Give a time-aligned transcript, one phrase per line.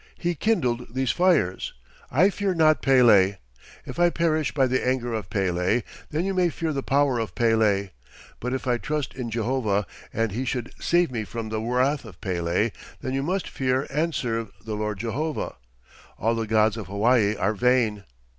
[0.17, 1.73] He kindled these fires....
[2.09, 3.35] I fear not Pele.
[3.85, 7.35] If I perish by the anger of Pele, then you may fear the power of
[7.35, 7.91] Pele;
[8.39, 12.19] but if I trust in Jehovah, and he should save me from the wrath of
[12.19, 15.57] Pele, then you must fear and serve the Lord Jehovah.
[16.17, 18.03] All the gods of Hawaii are vain!"